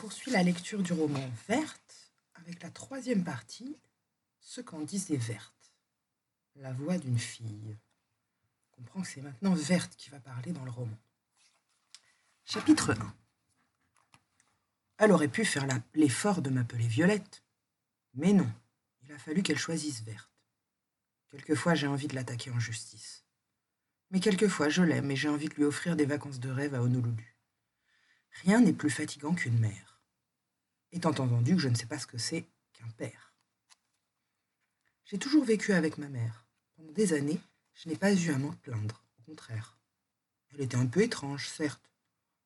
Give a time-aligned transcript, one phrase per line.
[0.00, 3.76] poursuit la lecture du roman Verte avec la troisième partie,
[4.40, 5.74] Ce qu'en disait Verte,
[6.56, 7.76] la voix d'une fille.
[8.72, 10.96] On comprend que c'est maintenant Verte qui va parler dans le roman.
[12.46, 13.14] Chapitre 1
[14.96, 17.44] Elle aurait pu faire l'effort de m'appeler Violette,
[18.14, 18.50] mais non,
[19.02, 20.30] il a fallu qu'elle choisisse Verte.
[21.28, 23.26] Quelquefois j'ai envie de l'attaquer en justice.
[24.10, 26.80] Mais quelquefois je l'aime et j'ai envie de lui offrir des vacances de rêve à
[26.80, 27.36] Honolulu.
[28.44, 29.89] Rien n'est plus fatigant qu'une mère.
[30.92, 33.32] Étant entendu que je ne sais pas ce que c'est qu'un père.
[35.04, 36.46] J'ai toujours vécu avec ma mère.
[36.76, 37.40] Pendant des années,
[37.74, 39.76] je n'ai pas eu à m'en plaindre, au contraire.
[40.52, 41.90] Elle était un peu étrange, certes.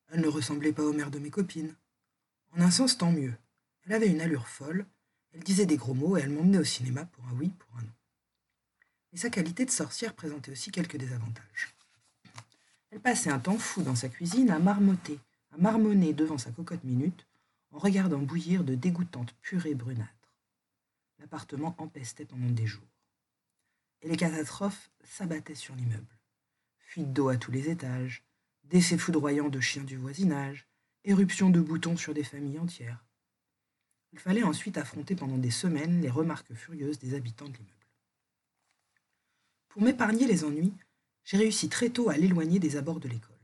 [0.09, 1.75] Elle ne ressemblait pas aux mères de mes copines.
[2.53, 3.33] En un sens, tant mieux.
[3.85, 4.85] Elle avait une allure folle,
[5.33, 7.81] elle disait des gros mots et elle m'emmenait au cinéma pour un oui, pour un
[7.81, 7.91] non.
[9.11, 11.75] Mais sa qualité de sorcière présentait aussi quelques désavantages.
[12.89, 15.19] Elle passait un temps fou dans sa cuisine à marmotter,
[15.53, 17.27] à marmonner devant sa cocotte minute,
[17.75, 20.33] en regardant bouillir de dégoûtantes purées brunâtres.
[21.19, 22.87] L'appartement empestait pendant des jours.
[24.01, 26.17] Et les catastrophes s'abattaient sur l'immeuble.
[26.79, 28.23] Fuite d'eau à tous les étages,
[28.63, 30.67] décès foudroyants de chiens du voisinage,
[31.03, 33.03] éruption de boutons sur des familles entières.
[34.13, 37.71] Il fallait ensuite affronter pendant des semaines les remarques furieuses des habitants de l'immeuble.
[39.67, 40.73] Pour m'épargner les ennuis,
[41.25, 43.35] j'ai réussi très tôt à l'éloigner des abords de l'école.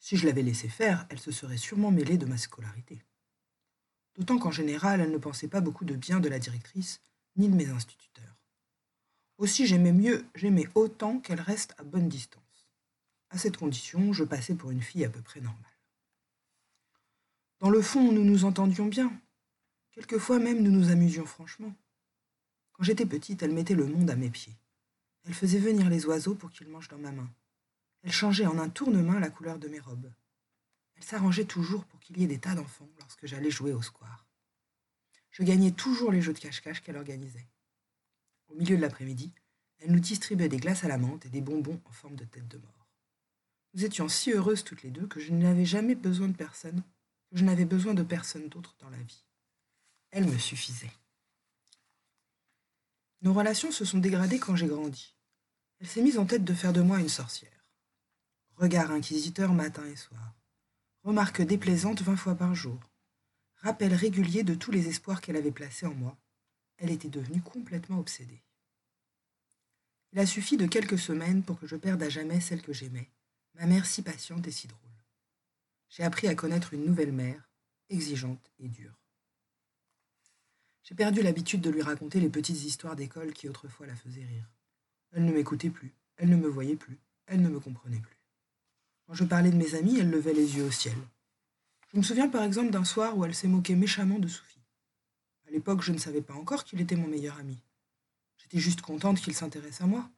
[0.00, 3.04] Si je l'avais laissé faire, elle se serait sûrement mêlée de ma scolarité.
[4.16, 7.00] D'autant qu'en général, elle ne pensait pas beaucoup de bien de la directrice,
[7.36, 8.36] ni de mes instituteurs.
[9.38, 12.42] Aussi, j'aimais mieux, j'aimais autant qu'elle reste à bonne distance.
[13.30, 15.58] À cette condition, je passais pour une fille à peu près normale.
[17.60, 19.12] Dans le fond, nous nous entendions bien.
[19.92, 21.74] Quelquefois même, nous nous amusions franchement.
[22.72, 24.56] Quand j'étais petite, elle mettait le monde à mes pieds.
[25.24, 27.30] Elle faisait venir les oiseaux pour qu'ils mangent dans ma main.
[28.02, 30.10] Elle changeait en un tournement la couleur de mes robes.
[30.96, 34.26] Elle s'arrangeait toujours pour qu'il y ait des tas d'enfants lorsque j'allais jouer au square.
[35.30, 37.48] Je gagnais toujours les jeux de cache-cache qu'elle organisait.
[38.48, 39.32] Au milieu de l'après-midi,
[39.78, 42.46] elle nous distribuait des glaces à la menthe et des bonbons en forme de tête
[42.48, 42.88] de mort.
[43.74, 46.82] Nous étions si heureuses toutes les deux que je n'avais jamais besoin de personne,
[47.30, 49.24] que je n'avais besoin de personne d'autre dans la vie.
[50.10, 50.92] Elle me suffisait.
[53.22, 55.14] Nos relations se sont dégradées quand j'ai grandi.
[55.80, 57.50] Elle s'est mise en tête de faire de moi une sorcière.
[58.56, 60.34] Regard inquisiteur matin et soir.
[61.04, 62.78] Remarques déplaisantes vingt fois par jour.
[63.56, 66.16] Rappel régulier de tous les espoirs qu'elle avait placés en moi.
[66.76, 68.40] Elle était devenue complètement obsédée.
[70.12, 73.10] Il a suffi de quelques semaines pour que je perde à jamais celle que j'aimais,
[73.54, 75.04] ma mère si patiente et si drôle.
[75.88, 77.50] J'ai appris à connaître une nouvelle mère,
[77.88, 78.96] exigeante et dure.
[80.84, 84.48] J'ai perdu l'habitude de lui raconter les petites histoires d'école qui autrefois la faisaient rire.
[85.10, 88.21] Elle ne m'écoutait plus, elle ne me voyait plus, elle ne me comprenait plus.
[89.12, 90.96] Quand je parlais de mes amis, elle levait les yeux au ciel.
[91.92, 94.64] Je me souviens par exemple d'un soir où elle s'est moquée méchamment de Sophie.
[95.46, 97.58] À l'époque, je ne savais pas encore qu'il était mon meilleur ami.
[98.38, 100.08] J'étais juste contente qu'il s'intéresse à moi.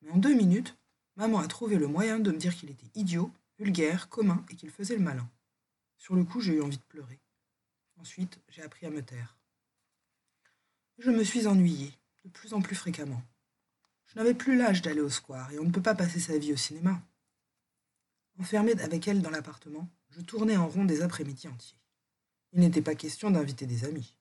[0.00, 0.78] Mais en deux minutes,
[1.16, 4.70] maman a trouvé le moyen de me dire qu'il était idiot, vulgaire, commun et qu'il
[4.70, 5.28] faisait le malin.
[5.98, 7.20] Sur le coup, j'ai eu envie de pleurer.
[8.00, 9.36] Ensuite, j'ai appris à me taire.
[10.96, 11.92] Je me suis ennuyée,
[12.24, 13.22] de plus en plus fréquemment.
[14.06, 16.54] Je n'avais plus l'âge d'aller au square et on ne peut pas passer sa vie
[16.54, 16.98] au cinéma.
[18.40, 21.76] Enfermée avec elle dans l'appartement, je tournais en rond des après-midi entiers.
[22.52, 24.14] Il n'était pas question d'inviter des amis.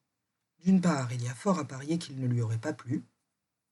[0.63, 3.03] D'une part, il y a fort à parier qu'il ne lui aurait pas plu.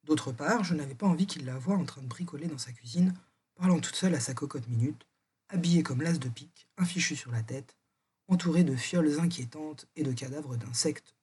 [0.03, 2.71] D'autre part, je n'avais pas envie qu'il la voie en train de bricoler dans sa
[2.71, 3.15] cuisine,
[3.55, 5.07] parlant toute seule à sa cocotte minute,
[5.49, 7.75] habillée comme l'as de pique, un fichu sur la tête,
[8.27, 11.15] entourée de fioles inquiétantes et de cadavres d'insectes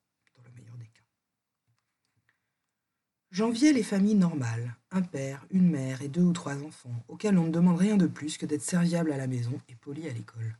[3.32, 7.46] J'enviais les familles normales, un père, une mère et deux ou trois enfants, auxquels on
[7.46, 10.58] ne demande rien de plus que d'être serviable à la maison et poli à l'école.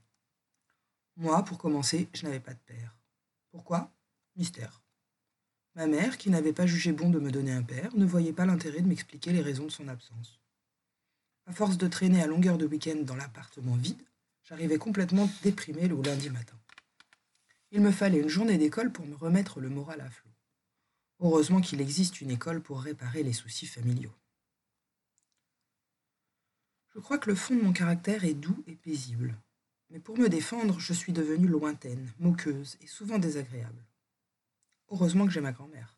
[1.18, 2.96] Moi, pour commencer, je n'avais pas de père.
[3.50, 3.92] Pourquoi?
[4.36, 4.80] Mystère.
[5.74, 8.46] Ma mère, qui n'avait pas jugé bon de me donner un père, ne voyait pas
[8.46, 10.40] l'intérêt de m'expliquer les raisons de son absence.
[11.44, 14.02] À force de traîner à longueur de week-end dans l'appartement vide,
[14.44, 16.56] j'arrivais complètement déprimé le lundi matin.
[17.70, 20.31] Il me fallait une journée d'école pour me remettre le moral à flot.
[21.24, 24.12] Heureusement qu'il existe une école pour réparer les soucis familiaux.
[26.92, 29.38] Je crois que le fond de mon caractère est doux et paisible.
[29.90, 33.86] Mais pour me défendre, je suis devenue lointaine, moqueuse et souvent désagréable.
[34.90, 35.96] Heureusement que j'ai ma grand-mère.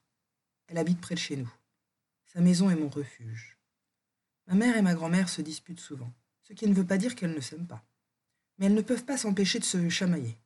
[0.66, 1.50] Elle habite près de chez nous.
[2.26, 3.56] Sa maison est mon refuge.
[4.46, 6.12] Ma mère et ma grand-mère se disputent souvent,
[6.42, 7.82] ce qui ne veut pas dire qu'elles ne s'aiment pas.
[8.58, 10.36] Mais elles ne peuvent pas s'empêcher de se chamailler.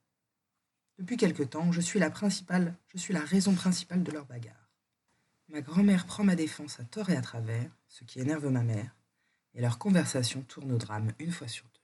[0.98, 4.67] Depuis quelque temps, je suis la principale, je suis la raison principale de leur bagarre.
[5.50, 8.94] Ma grand-mère prend ma défense à tort et à travers, ce qui énerve ma mère,
[9.54, 11.77] et leur conversation tourne au drame une fois sur deux.